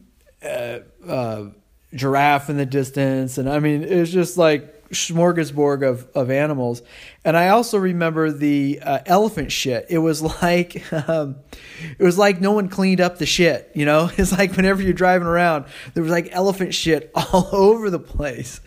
uh, 0.44 0.80
uh, 1.08 1.46
giraffe 1.94 2.50
in 2.50 2.58
the 2.58 2.65
distance, 2.65 3.38
and 3.38 3.50
I 3.50 3.60
mean 3.60 3.84
it 3.84 4.00
was 4.00 4.12
just 4.12 4.38
like 4.38 4.73
smorgasbord 4.90 5.88
of, 5.88 6.08
of 6.16 6.30
animals. 6.30 6.82
And 7.25 7.36
I 7.38 7.50
also 7.50 7.78
remember 7.78 8.32
the 8.32 8.80
uh, 8.82 9.00
elephant 9.06 9.52
shit. 9.52 9.88
It 9.90 10.00
was 10.00 10.22
like 10.42 10.92
um, 10.94 11.38
it 11.98 12.04
was 12.04 12.18
like 12.18 12.42
no 12.42 12.52
one 12.52 12.70
cleaned 12.70 13.02
up 13.02 13.18
the 13.18 13.25
shit. 13.25 13.72
You 13.74 13.86
know, 13.86 14.10
it's 14.18 14.32
like 14.32 14.56
whenever 14.56 14.82
you're 14.82 14.94
driving 14.94 15.28
around, 15.28 15.66
there 15.94 16.04
was 16.04 16.12
like 16.12 16.30
elephant 16.32 16.74
shit 16.74 17.12
all 17.16 17.50
over 17.52 17.90
the 17.90 18.00
place. 18.00 18.62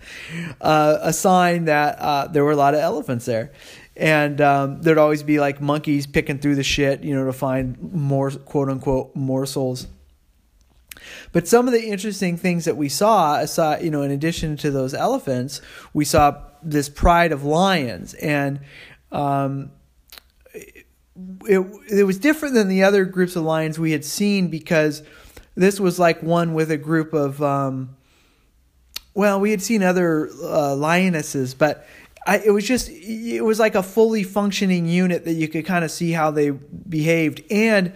Uh, 0.60 0.98
a 1.00 1.12
sign 1.12 1.66
that 1.66 1.98
uh, 1.98 2.26
there 2.28 2.44
were 2.44 2.52
a 2.52 2.56
lot 2.56 2.74
of 2.74 2.80
elephants 2.80 3.24
there. 3.24 3.52
And 3.98 4.42
um, 4.42 4.82
there'd 4.82 4.98
always 4.98 5.22
be 5.22 5.40
like 5.40 5.62
monkeys 5.62 6.06
picking 6.06 6.38
through 6.38 6.56
the 6.56 6.62
shit, 6.62 7.02
you 7.02 7.14
know, 7.14 7.24
to 7.24 7.32
find 7.32 7.80
more 7.80 8.30
quote 8.30 8.68
unquote 8.68 9.16
morsels. 9.16 9.86
But 11.32 11.48
some 11.48 11.66
of 11.66 11.72
the 11.72 11.84
interesting 11.84 12.36
things 12.36 12.64
that 12.64 12.76
we 12.76 12.88
saw, 12.88 13.38
aside, 13.38 13.82
you 13.82 13.90
know, 13.90 14.02
in 14.02 14.10
addition 14.10 14.56
to 14.58 14.70
those 14.70 14.94
elephants, 14.94 15.60
we 15.92 16.04
saw 16.04 16.42
this 16.62 16.88
pride 16.88 17.32
of 17.32 17.44
lions, 17.44 18.14
and 18.14 18.60
um, 19.12 19.70
it, 20.54 21.66
it 21.90 22.04
was 22.04 22.18
different 22.18 22.54
than 22.54 22.68
the 22.68 22.82
other 22.82 23.04
groups 23.04 23.36
of 23.36 23.44
lions 23.44 23.78
we 23.78 23.92
had 23.92 24.04
seen 24.04 24.48
because 24.48 25.02
this 25.54 25.80
was 25.80 25.98
like 25.98 26.22
one 26.22 26.54
with 26.54 26.70
a 26.70 26.76
group 26.76 27.14
of, 27.14 27.42
um, 27.42 27.96
well, 29.14 29.40
we 29.40 29.50
had 29.50 29.62
seen 29.62 29.82
other 29.82 30.28
uh, 30.42 30.74
lionesses, 30.74 31.54
but 31.54 31.86
I, 32.26 32.38
it 32.38 32.50
was 32.50 32.66
just 32.66 32.90
it 32.90 33.42
was 33.42 33.60
like 33.60 33.76
a 33.76 33.82
fully 33.82 34.24
functioning 34.24 34.86
unit 34.86 35.24
that 35.24 35.34
you 35.34 35.46
could 35.46 35.64
kind 35.64 35.84
of 35.84 35.90
see 35.90 36.10
how 36.10 36.32
they 36.32 36.50
behaved. 36.50 37.42
And 37.50 37.94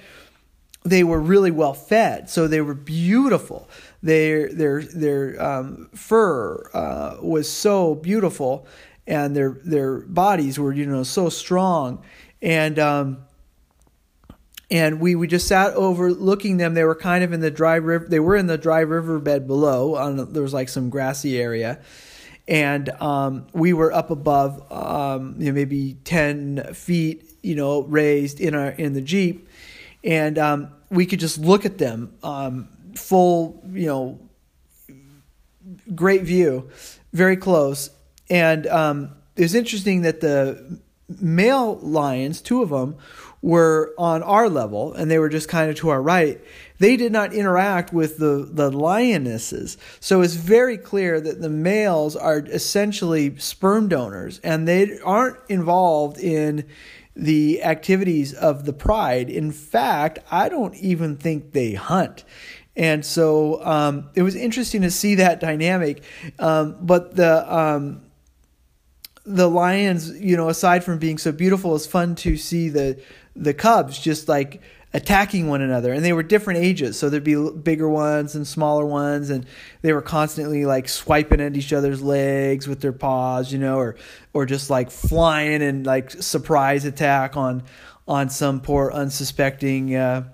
they 0.82 1.04
were 1.04 1.20
really 1.20 1.50
well 1.50 1.74
fed, 1.74 2.30
so 2.30 2.48
they 2.48 2.60
were 2.60 2.74
beautiful. 2.74 3.68
Their 4.02 4.52
their 4.52 4.82
their 4.82 5.42
um, 5.42 5.90
fur 5.94 6.70
uh, 6.72 7.16
was 7.20 7.50
so 7.50 7.94
beautiful, 7.94 8.66
and 9.06 9.36
their 9.36 9.60
their 9.64 10.00
bodies 10.00 10.58
were 10.58 10.72
you 10.72 10.86
know 10.86 11.02
so 11.02 11.28
strong, 11.28 12.02
and 12.40 12.78
um, 12.78 13.18
and 14.70 15.00
we 15.00 15.14
we 15.14 15.26
just 15.26 15.46
sat 15.46 15.74
overlooking 15.74 16.56
them. 16.56 16.72
They 16.72 16.84
were 16.84 16.94
kind 16.94 17.24
of 17.24 17.34
in 17.34 17.40
the 17.40 17.50
dry 17.50 17.74
river. 17.74 18.06
They 18.08 18.20
were 18.20 18.36
in 18.36 18.46
the 18.46 18.58
dry 18.58 18.80
riverbed 18.80 19.46
below. 19.46 19.96
On 19.96 20.32
there 20.32 20.42
was 20.42 20.54
like 20.54 20.70
some 20.70 20.88
grassy 20.88 21.38
area, 21.38 21.80
and 22.48 22.88
um, 22.88 23.48
we 23.52 23.74
were 23.74 23.92
up 23.92 24.10
above, 24.10 24.72
um, 24.72 25.34
you 25.38 25.46
know, 25.46 25.52
maybe 25.52 25.98
ten 26.04 26.72
feet, 26.72 27.30
you 27.42 27.54
know, 27.54 27.82
raised 27.82 28.40
in 28.40 28.54
our 28.54 28.70
in 28.70 28.94
the 28.94 29.02
jeep 29.02 29.46
and 30.04 30.38
um, 30.38 30.72
we 30.90 31.06
could 31.06 31.20
just 31.20 31.38
look 31.38 31.64
at 31.64 31.78
them 31.78 32.14
um, 32.22 32.68
full, 32.94 33.62
you 33.72 33.86
know, 33.86 34.18
great 35.94 36.22
view, 36.22 36.70
very 37.12 37.36
close. 37.36 37.90
And 38.28 38.66
um, 38.66 39.12
it 39.36 39.42
was 39.42 39.54
interesting 39.54 40.02
that 40.02 40.20
the 40.20 40.80
male 41.20 41.76
lions, 41.78 42.40
two 42.40 42.62
of 42.62 42.70
them, 42.70 42.96
were 43.42 43.94
on 43.96 44.22
our 44.22 44.50
level 44.50 44.92
and 44.92 45.10
they 45.10 45.18
were 45.18 45.28
just 45.28 45.48
kind 45.48 45.70
of 45.70 45.76
to 45.76 45.88
our 45.88 46.02
right. 46.02 46.40
They 46.78 46.96
did 46.96 47.10
not 47.10 47.32
interact 47.32 47.92
with 47.92 48.18
the, 48.18 48.46
the 48.50 48.70
lionesses. 48.70 49.78
So 49.98 50.20
it's 50.20 50.34
very 50.34 50.76
clear 50.76 51.20
that 51.20 51.40
the 51.40 51.48
males 51.48 52.16
are 52.16 52.38
essentially 52.38 53.36
sperm 53.38 53.88
donors 53.88 54.40
and 54.40 54.68
they 54.68 54.98
aren't 55.00 55.38
involved 55.48 56.18
in 56.18 56.66
the 57.14 57.62
activities 57.62 58.32
of 58.32 58.64
the 58.64 58.72
pride. 58.72 59.28
In 59.28 59.52
fact, 59.52 60.18
I 60.30 60.48
don't 60.48 60.74
even 60.76 61.16
think 61.16 61.52
they 61.52 61.74
hunt. 61.74 62.24
And 62.76 63.04
so 63.04 63.64
um, 63.64 64.10
it 64.14 64.22
was 64.22 64.36
interesting 64.36 64.82
to 64.82 64.90
see 64.90 65.16
that 65.16 65.40
dynamic. 65.40 66.02
Um, 66.38 66.76
but 66.80 67.16
the 67.16 67.54
um, 67.54 68.02
the 69.24 69.48
lions, 69.48 70.10
you 70.20 70.36
know, 70.36 70.48
aside 70.48 70.84
from 70.84 70.98
being 70.98 71.18
so 71.18 71.32
beautiful, 71.32 71.74
it's 71.76 71.86
fun 71.86 72.14
to 72.16 72.36
see 72.36 72.68
the 72.68 73.00
the 73.36 73.54
cubs 73.54 73.98
just 73.98 74.28
like 74.28 74.60
attacking 74.92 75.46
one 75.46 75.62
another. 75.62 75.92
And 75.92 76.04
they 76.04 76.12
were 76.12 76.22
different 76.22 76.60
ages 76.60 76.98
so 76.98 77.08
there'd 77.08 77.22
be 77.22 77.50
bigger 77.62 77.88
ones 77.88 78.34
and 78.34 78.46
smaller 78.46 78.84
ones 78.84 79.30
and 79.30 79.46
they 79.82 79.92
were 79.92 80.02
constantly 80.02 80.64
like 80.64 80.88
swiping 80.88 81.40
at 81.40 81.56
each 81.56 81.72
other's 81.72 82.02
legs 82.02 82.66
with 82.66 82.80
their 82.80 82.92
paws 82.92 83.52
you 83.52 83.58
know 83.58 83.76
or 83.76 83.96
or 84.32 84.46
just 84.46 84.68
like 84.68 84.90
flying 84.90 85.62
and 85.62 85.86
like 85.86 86.10
surprise 86.10 86.84
attack 86.84 87.36
on 87.36 87.62
on 88.08 88.28
some 88.28 88.60
poor 88.60 88.90
unsuspecting 88.90 89.94
uh, 89.94 90.24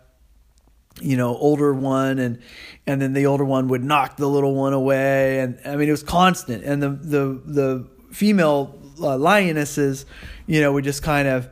you 1.03 1.19
know 1.19 1.37
older 1.37 1.75
one 1.75 2.19
and 2.19 2.41
and 2.87 3.03
then 3.03 3.13
the 3.13 3.27
older 3.27 3.45
one 3.45 3.69
would 3.69 3.85
knock 3.85 4.17
the 4.17 4.27
little 4.27 4.55
one 4.55 4.73
away 4.73 5.41
and 5.41 5.61
i 5.67 5.77
mean 5.77 5.89
it 5.89 5.93
was 5.93 6.03
constant. 6.03 6.65
And 6.65 6.83
the 6.83 6.89
the 6.89 7.43
the 7.45 7.96
female 8.17 8.75
uh, 9.01 9.17
lionesses 9.19 10.07
you 10.47 10.61
know 10.61 10.73
would 10.73 10.85
just 10.85 11.03
kind 11.03 11.29
of 11.29 11.51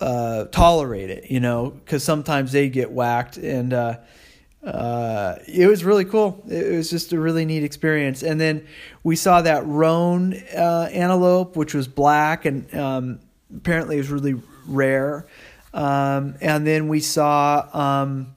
uh, 0.00 0.44
tolerate 0.46 1.10
it, 1.10 1.30
you 1.30 1.40
know, 1.40 1.70
because 1.70 2.02
sometimes 2.02 2.52
they 2.52 2.68
get 2.68 2.90
whacked, 2.90 3.36
and 3.36 3.72
uh, 3.72 3.98
uh, 4.64 5.36
it 5.46 5.66
was 5.66 5.84
really 5.84 6.04
cool. 6.04 6.42
It 6.48 6.74
was 6.74 6.90
just 6.90 7.12
a 7.12 7.20
really 7.20 7.44
neat 7.44 7.64
experience. 7.64 8.22
And 8.22 8.40
then 8.40 8.66
we 9.02 9.16
saw 9.16 9.42
that 9.42 9.66
roan 9.66 10.34
uh, 10.56 10.88
antelope, 10.92 11.56
which 11.56 11.74
was 11.74 11.86
black, 11.86 12.44
and 12.46 12.74
um, 12.74 13.20
apparently 13.54 13.96
was 13.96 14.10
really 14.10 14.40
rare. 14.66 15.26
Um, 15.72 16.34
and 16.40 16.66
then 16.66 16.88
we 16.88 17.00
saw 17.00 17.68
um, 17.72 18.34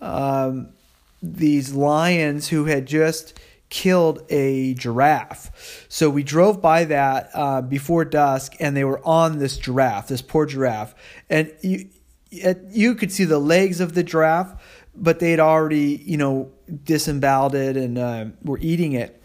um 0.00 0.68
these 1.22 1.74
lions 1.74 2.48
who 2.48 2.64
had 2.64 2.86
just 2.86 3.38
killed 3.70 4.24
a 4.28 4.74
giraffe. 4.74 5.86
So 5.88 6.10
we 6.10 6.22
drove 6.22 6.60
by 6.60 6.84
that 6.84 7.30
uh, 7.32 7.62
before 7.62 8.04
dusk, 8.04 8.54
and 8.60 8.76
they 8.76 8.84
were 8.84 9.00
on 9.06 9.38
this 9.38 9.56
giraffe, 9.56 10.08
this 10.08 10.22
poor 10.22 10.44
giraffe, 10.44 10.94
and 11.30 11.52
you 11.62 11.88
you 12.30 12.94
could 12.94 13.10
see 13.10 13.24
the 13.24 13.38
legs 13.38 13.80
of 13.80 13.94
the 13.94 14.04
giraffe, 14.04 14.54
but 14.94 15.18
they 15.18 15.30
had 15.30 15.40
already 15.40 16.02
you 16.04 16.16
know 16.16 16.52
disemboweled 16.84 17.54
it 17.54 17.76
and 17.76 17.98
uh, 17.98 18.26
were 18.42 18.58
eating 18.58 18.92
it. 18.92 19.16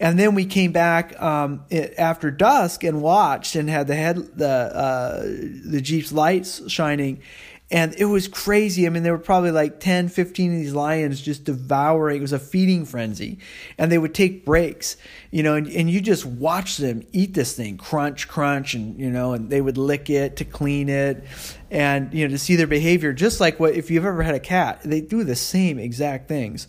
And 0.00 0.16
then 0.16 0.36
we 0.36 0.44
came 0.44 0.70
back 0.70 1.20
um, 1.20 1.64
after 1.98 2.30
dusk 2.30 2.84
and 2.84 3.02
watched 3.02 3.56
and 3.56 3.68
had 3.68 3.88
the 3.88 3.96
head 3.96 4.16
the 4.36 4.48
uh, 4.48 5.22
the 5.22 5.80
jeep's 5.80 6.12
lights 6.12 6.70
shining, 6.70 7.20
and 7.70 7.94
it 7.98 8.06
was 8.06 8.28
crazy. 8.28 8.86
I 8.86 8.90
mean, 8.90 9.02
there 9.02 9.12
were 9.12 9.18
probably 9.18 9.50
like 9.50 9.78
10, 9.78 10.08
15 10.08 10.52
of 10.52 10.58
these 10.58 10.72
lions 10.72 11.20
just 11.20 11.44
devouring. 11.44 12.18
It 12.18 12.22
was 12.22 12.32
a 12.32 12.38
feeding 12.38 12.86
frenzy. 12.86 13.38
And 13.76 13.92
they 13.92 13.98
would 13.98 14.14
take 14.14 14.46
breaks, 14.46 14.96
you 15.30 15.42
know, 15.42 15.54
and, 15.54 15.66
and 15.66 15.90
you 15.90 16.00
just 16.00 16.24
watch 16.24 16.78
them 16.78 17.02
eat 17.12 17.34
this 17.34 17.54
thing, 17.54 17.76
crunch, 17.76 18.26
crunch, 18.26 18.72
and, 18.72 18.98
you 18.98 19.10
know, 19.10 19.34
and 19.34 19.50
they 19.50 19.60
would 19.60 19.76
lick 19.76 20.08
it 20.08 20.36
to 20.36 20.46
clean 20.46 20.88
it. 20.88 21.22
And, 21.70 22.12
you 22.14 22.26
know, 22.26 22.30
to 22.32 22.38
see 22.38 22.56
their 22.56 22.66
behavior, 22.66 23.12
just 23.12 23.38
like 23.38 23.60
what, 23.60 23.74
if 23.74 23.90
you've 23.90 24.06
ever 24.06 24.22
had 24.22 24.34
a 24.34 24.40
cat, 24.40 24.80
they 24.82 25.02
do 25.02 25.22
the 25.22 25.36
same 25.36 25.78
exact 25.78 26.26
things. 26.26 26.68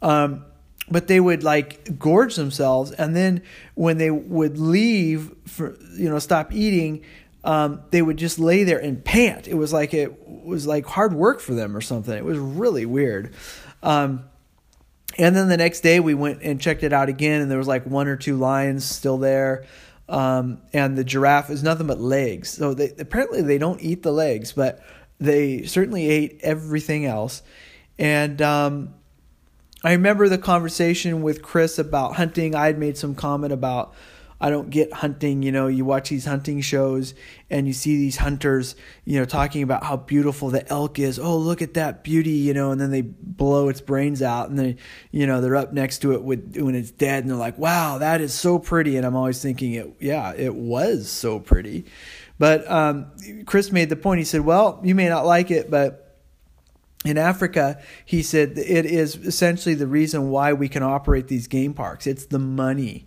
Um, 0.00 0.46
but 0.90 1.08
they 1.08 1.20
would 1.20 1.44
like 1.44 1.98
gorge 1.98 2.36
themselves, 2.36 2.92
and 2.92 3.14
then 3.14 3.42
when 3.74 3.98
they 3.98 4.10
would 4.10 4.58
leave 4.58 5.34
for 5.46 5.76
you 5.92 6.08
know 6.08 6.18
stop 6.18 6.50
eating, 6.50 7.04
um, 7.44 7.82
they 7.90 8.02
would 8.02 8.16
just 8.16 8.38
lay 8.38 8.64
there 8.64 8.78
and 8.78 9.04
pant. 9.04 9.48
It 9.48 9.54
was 9.54 9.72
like 9.72 9.94
it 9.94 10.26
was 10.28 10.66
like 10.66 10.86
hard 10.86 11.14
work 11.14 11.40
for 11.40 11.54
them 11.54 11.76
or 11.76 11.80
something. 11.80 12.16
It 12.16 12.24
was 12.24 12.38
really 12.38 12.86
weird. 12.86 13.34
Um, 13.82 14.24
and 15.16 15.34
then 15.34 15.48
the 15.48 15.56
next 15.56 15.80
day 15.80 16.00
we 16.00 16.14
went 16.14 16.42
and 16.42 16.60
checked 16.60 16.82
it 16.82 16.92
out 16.92 17.08
again, 17.08 17.40
and 17.40 17.50
there 17.50 17.58
was 17.58 17.68
like 17.68 17.86
one 17.86 18.08
or 18.08 18.16
two 18.16 18.36
lions 18.36 18.84
still 18.84 19.18
there. 19.18 19.64
Um, 20.08 20.62
and 20.72 20.96
the 20.96 21.04
giraffe 21.04 21.50
is 21.50 21.62
nothing 21.62 21.86
but 21.86 22.00
legs. 22.00 22.50
So 22.50 22.72
they 22.74 22.92
apparently 22.98 23.42
they 23.42 23.58
don't 23.58 23.80
eat 23.80 24.02
the 24.02 24.12
legs, 24.12 24.52
but 24.52 24.80
they 25.18 25.64
certainly 25.64 26.08
ate 26.08 26.40
everything 26.42 27.04
else. 27.04 27.42
And 27.98 28.40
um, 28.40 28.94
I 29.84 29.92
remember 29.92 30.28
the 30.28 30.38
conversation 30.38 31.22
with 31.22 31.42
Chris 31.42 31.78
about 31.78 32.16
hunting. 32.16 32.54
I 32.54 32.66
had 32.66 32.78
made 32.78 32.96
some 32.96 33.14
comment 33.14 33.52
about 33.52 33.94
I 34.40 34.50
don't 34.50 34.70
get 34.70 34.92
hunting. 34.92 35.42
You 35.42 35.50
know, 35.52 35.66
you 35.66 35.84
watch 35.84 36.10
these 36.10 36.24
hunting 36.24 36.60
shows 36.60 37.14
and 37.50 37.66
you 37.66 37.72
see 37.72 37.96
these 37.96 38.16
hunters, 38.18 38.76
you 39.04 39.18
know, 39.18 39.24
talking 39.24 39.62
about 39.62 39.84
how 39.84 39.96
beautiful 39.96 40.50
the 40.50 40.68
elk 40.70 40.98
is. 40.98 41.18
Oh, 41.18 41.36
look 41.36 41.60
at 41.60 41.74
that 41.74 42.04
beauty, 42.04 42.30
you 42.30 42.54
know, 42.54 42.70
and 42.70 42.80
then 42.80 42.90
they 42.90 43.02
blow 43.02 43.68
its 43.68 43.80
brains 43.80 44.22
out 44.22 44.48
and 44.48 44.58
they, 44.58 44.76
you 45.10 45.26
know, 45.26 45.40
they're 45.40 45.56
up 45.56 45.72
next 45.72 45.98
to 45.98 46.12
it 46.12 46.22
with 46.22 46.56
when 46.56 46.74
it's 46.74 46.90
dead 46.90 47.24
and 47.24 47.30
they're 47.30 47.38
like, 47.38 47.58
wow, 47.58 47.98
that 47.98 48.20
is 48.20 48.32
so 48.32 48.58
pretty. 48.58 48.96
And 48.96 49.04
I'm 49.04 49.16
always 49.16 49.42
thinking, 49.42 49.74
it, 49.74 49.96
yeah, 50.00 50.32
it 50.36 50.54
was 50.54 51.08
so 51.08 51.40
pretty. 51.40 51.86
But 52.38 52.70
um, 52.70 53.10
Chris 53.46 53.72
made 53.72 53.88
the 53.88 53.96
point. 53.96 54.18
He 54.18 54.24
said, 54.24 54.42
well, 54.42 54.80
you 54.84 54.94
may 54.94 55.08
not 55.08 55.26
like 55.26 55.50
it, 55.50 55.70
but 55.70 56.08
in 57.04 57.18
Africa, 57.18 57.80
he 58.04 58.22
said 58.22 58.58
it 58.58 58.86
is 58.86 59.16
essentially 59.16 59.74
the 59.74 59.86
reason 59.86 60.30
why 60.30 60.52
we 60.52 60.68
can 60.68 60.82
operate 60.82 61.28
these 61.28 61.46
game 61.46 61.72
parks. 61.72 62.06
It's 62.06 62.26
the 62.26 62.38
money 62.38 63.06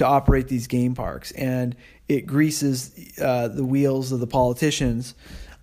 to 0.00 0.06
operate 0.06 0.48
these 0.48 0.66
game 0.66 0.94
parks, 0.94 1.30
and 1.32 1.76
it 2.08 2.26
greases 2.26 3.18
uh, 3.20 3.48
the 3.48 3.64
wheels 3.64 4.12
of 4.12 4.20
the 4.20 4.26
politicians 4.26 5.14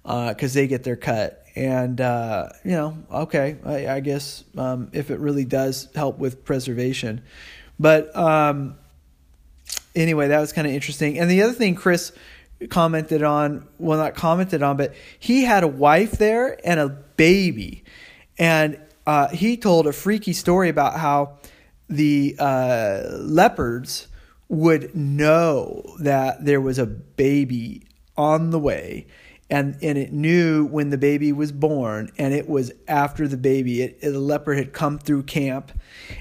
because 0.04 0.56
uh, 0.56 0.60
they 0.60 0.68
get 0.68 0.84
their 0.84 0.96
cut. 0.96 1.44
And 1.56 2.00
uh, 2.00 2.50
you 2.64 2.72
know, 2.72 2.98
okay, 3.12 3.58
I, 3.66 3.88
I 3.96 4.00
guess 4.00 4.44
um, 4.56 4.90
if 4.94 5.10
it 5.10 5.20
really 5.20 5.44
does 5.44 5.90
help 5.96 6.20
with 6.20 6.46
preservation, 6.46 7.24
but 7.80 8.16
um, 8.16 8.78
anyway, 9.96 10.28
that 10.28 10.40
was 10.40 10.54
kind 10.54 10.68
of 10.68 10.74
interesting. 10.74 11.18
And 11.18 11.32
the 11.32 11.42
other 11.42 11.54
thing, 11.54 11.74
Chris 11.74 12.12
commented 12.70 13.24
on, 13.24 13.68
well, 13.80 13.98
not 13.98 14.14
commented 14.14 14.62
on, 14.62 14.78
but 14.78 14.94
he 15.18 15.46
had 15.46 15.64
a 15.64 15.68
wife 15.68 16.12
there 16.12 16.60
and 16.64 16.80
a 16.80 16.90
baby. 16.90 17.84
And 18.38 18.80
uh, 19.08 19.30
he 19.30 19.58
told 19.58 19.88
a 19.88 19.94
freaky 19.94 20.34
story 20.34 20.70
about 20.70 21.00
how 21.00 21.40
the 21.90 22.36
uh, 22.38 23.02
leopards 23.14 24.08
would 24.50 24.96
know 24.96 25.84
that 26.00 26.46
there 26.46 26.62
was 26.62 26.80
a 26.80 26.86
baby 26.86 27.84
on 28.16 28.50
the 28.52 28.60
way 28.60 29.06
and 29.50 29.78
and 29.82 29.98
it 29.98 30.12
knew 30.12 30.66
when 30.66 30.90
the 30.90 30.98
baby 30.98 31.32
was 31.32 31.52
born 31.52 32.12
and 32.18 32.34
it 32.34 32.50
was 32.50 32.72
after 32.88 33.28
the 33.28 33.38
baby. 33.38 33.82
It, 33.82 33.98
it, 34.02 34.12
the 34.12 34.20
leopard 34.20 34.58
had 34.58 34.74
come 34.74 35.00
through 35.00 35.24
camp 35.24 35.72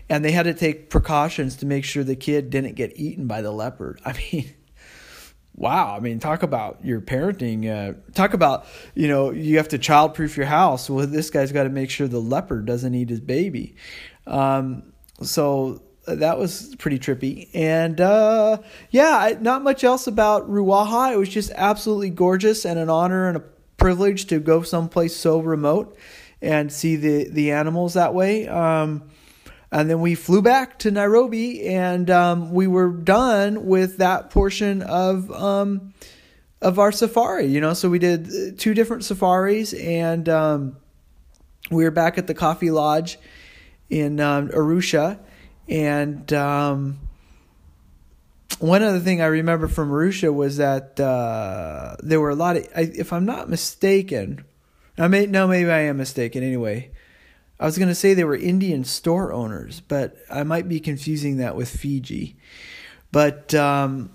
and 0.09 0.25
they 0.25 0.33
had 0.33 0.45
to 0.45 0.54
take 0.54 0.90
precautions 0.90 1.56
to 1.56 1.66
make 1.66 1.85
sure 1.85 2.04
the 2.04 2.16
kid 2.16 2.50
didn't 2.50 2.75
get 2.75 2.92
eaten 2.97 3.26
by 3.26 3.42
the 3.42 3.50
leopard. 3.50 4.00
I 4.04 4.12
mean 4.12 4.54
wow 5.59 5.97
i 5.97 6.00
mean 6.00 6.21
talk 6.21 6.42
about 6.42 6.85
your 6.85 7.00
parenting 7.00 7.64
uh, 7.66 7.95
talk 8.12 8.35
about 8.35 8.66
you 8.95 9.09
know 9.09 9.30
you 9.30 9.56
have 9.56 9.68
to 9.68 9.78
childproof 9.78 10.37
your 10.37 10.47
house. 10.47 10.88
Well 10.88 11.06
this 11.06 11.30
guy's 11.30 11.50
got 11.52 11.64
to 11.64 11.71
make 11.71 11.90
sure 11.90 12.06
the 12.06 12.21
leopard 12.21 12.66
doesn't 12.66 12.95
eat 12.95 13.09
his 13.09 13.21
baby. 13.21 13.76
Um, 14.26 14.92
so 15.23 15.83
that 16.06 16.38
was 16.38 16.75
pretty 16.76 16.98
trippy. 16.98 17.48
And 17.54 18.00
uh, 18.00 18.58
yeah 18.90 19.34
not 19.40 19.62
much 19.62 19.84
else 19.84 20.06
about 20.06 20.50
ruaha. 20.50 21.12
It 21.12 21.19
was 21.19 21.28
just 21.28 21.50
absolutely 21.54 22.10
gorgeous 22.10 22.64
and 22.64 22.78
an 22.78 22.90
honor 22.90 23.28
and 23.28 23.36
a 23.36 23.45
privilege 23.76 24.26
to 24.26 24.40
go 24.40 24.62
someplace 24.62 25.14
so 25.14 25.38
remote 25.40 25.97
and 26.42 26.73
see 26.73 26.97
the 26.97 27.28
the 27.28 27.52
animals 27.52 27.95
that 27.95 28.14
way. 28.14 28.49
Um, 28.49 29.10
and 29.73 29.90
then 29.90 30.00
we 30.00 30.14
flew 30.14 30.42
back 30.42 30.78
to 30.80 30.90
Nairobi, 30.90 31.66
and 31.66 32.08
um, 32.08 32.52
we 32.52 32.66
were 32.66 32.88
done 32.88 33.66
with 33.66 33.99
that 33.99 34.30
portion 34.30 34.82
of 34.82 35.30
um, 35.32 35.92
of 36.62 36.78
our 36.78 36.92
safari. 36.92 37.47
You 37.47 37.60
know, 37.60 37.75
so 37.75 37.90
we 37.90 37.99
did 37.99 38.58
two 38.58 38.75
different 38.75 39.04
safaris, 39.04 39.75
and 39.75 40.28
um, 40.28 40.76
we 41.71 41.84
were 41.84 41.90
back 41.90 42.16
at 42.16 42.26
the 42.26 42.34
Coffee 42.34 42.71
Lodge 42.71 43.19
in 43.90 44.21
um, 44.21 44.49
Arusha, 44.49 45.19
and 45.69 46.33
um, 46.33 46.99
one 48.59 48.83
other 48.83 49.00
thing 49.00 49.21
I 49.21 49.26
remember 49.26 49.69
from 49.69 49.91
Arusha 49.91 50.33
was 50.33 50.57
that 50.59 50.99
uh, 50.99 51.97
there 52.00 52.21
were 52.21 52.31
a 52.31 52.35
lot 52.35 52.57
of, 52.57 52.67
if 52.75 53.13
I'm 53.13 53.25
not 53.25 53.49
mistaken, 53.49 54.45
I 54.99 55.09
may 55.09 55.26
no, 55.26 55.47
maybe 55.47 55.71
I 55.71 55.81
am 55.81 55.99
mistaken. 55.99 56.43
Anyway, 56.43 56.91
I 57.61 57.67
was 57.67 57.76
going 57.76 57.89
to 57.89 57.95
say 57.95 58.15
they 58.15 58.25
were 58.25 58.37
Indian 58.37 58.85
store 58.85 59.33
owners, 59.33 59.81
but 59.81 60.17
I 60.31 60.43
might 60.43 60.69
be 60.69 60.81
confusing 60.81 61.39
that 61.39 61.57
with 61.57 61.69
Fiji. 61.69 62.37
But 63.13 63.55
um, 63.55 64.11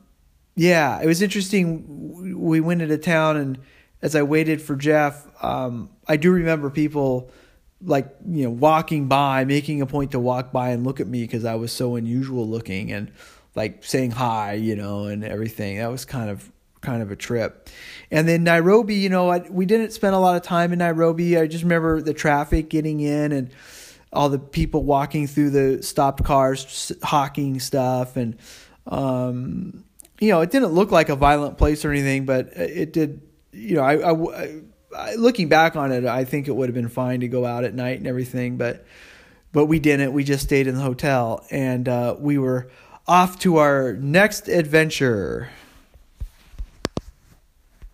yeah, 0.56 1.00
it 1.02 1.08
was 1.08 1.22
interesting. 1.22 2.40
We 2.40 2.62
went 2.62 2.82
into 2.82 2.98
town, 2.98 3.38
and 3.38 3.60
as 4.02 4.16
I 4.16 4.24
waited 4.24 4.62
for 4.62 4.76
Jeff, 4.76 5.28
um, 5.44 5.90
I 6.08 6.18
do 6.18 6.32
remember 6.32 6.70
people 6.70 7.32
like 7.84 8.15
you 8.28 8.44
know 8.44 8.50
walking 8.50 9.08
by, 9.08 9.46
making 9.46 9.82
a 9.82 9.86
point 9.86 10.12
to 10.12 10.20
walk 10.20 10.52
by 10.52 10.70
and 10.70 10.86
look 10.86 11.00
at 11.00 11.08
me 11.08 11.22
because 11.22 11.46
I 11.46 11.56
was 11.56 11.72
so 11.72 11.96
unusual 11.96 12.48
looking, 12.48 12.91
and 12.91 13.12
like 13.56 13.84
saying 13.84 14.12
hi, 14.12 14.54
you 14.54 14.76
know, 14.76 15.06
and 15.06 15.24
everything. 15.24 15.78
That 15.78 15.91
was 15.91 16.06
kind 16.06 16.30
of 16.30 16.52
kind 16.82 17.02
of 17.02 17.12
a 17.12 17.15
trip. 17.15 17.70
And 18.10 18.28
then 18.28 18.44
Nairobi, 18.44 18.96
you 18.96 19.10
know, 19.10 19.30
I, 19.30 19.39
we 19.50 19.65
didn't 19.65 19.91
spend 19.91 20.15
a 20.15 20.20
lot 20.20 20.36
of 20.36 20.41
time 20.41 20.74
in 20.74 20.80
Nairobi. 20.80 21.38
I 21.38 21.48
just 21.48 21.63
remember 21.63 22.02
the 22.02 22.13
traffic 22.13 22.70
getting 22.70 23.00
in 23.00 23.32
and 23.32 23.52
all 24.12 24.30
the 24.30 24.39
people 24.39 24.84
walking 24.84 25.28
through 25.28 25.52
the 25.52 25.84
stopped 25.84 26.24
cars, 26.24 26.91
hawking 27.02 27.60
stuff, 27.60 28.17
and 28.17 28.38
um, 28.88 29.84
you 30.20 30.30
know, 30.30 30.41
it 30.41 30.52
didn't 30.52 30.70
look 30.74 30.91
like 30.91 31.10
a 31.10 31.15
violent 31.15 31.58
place 31.58 31.86
or 31.86 31.91
anything, 31.91 32.26
but 32.26 32.48
it 32.56 32.94
did. 32.94 33.22
You 33.54 33.76
know, 33.76 33.82
I, 33.82 34.12
I 34.12 34.62
looking 35.17 35.47
back 35.49 35.75
on 35.75 35.91
it, 35.91 36.06
I 36.06 36.25
think 36.25 36.47
it 36.47 36.56
would 36.56 36.69
have 36.69 36.75
been 36.75 36.89
fine 36.89 37.21
to 37.21 37.27
go 37.27 37.45
out 37.45 37.63
at 37.63 37.73
night 37.73 37.97
and 37.97 38.08
everything, 38.08 38.58
but 38.58 38.86
but 39.54 39.65
we 39.65 39.80
didn't. 39.80 40.13
We 40.13 40.23
just 40.23 40.43
stayed 40.43 40.67
in 40.67 40.75
the 40.75 40.82
hotel, 40.82 41.45
and 41.51 41.88
uh, 41.88 42.15
we 42.17 42.38
were 42.38 42.69
off 43.08 43.39
to 43.39 43.58
our 43.58 43.93
next 43.93 44.47
adventure. 44.47 45.49